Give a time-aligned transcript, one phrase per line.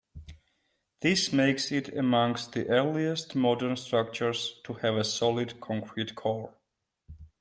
[1.01, 6.55] This makes it amongst the earliest modern structures to have a solid concrete core.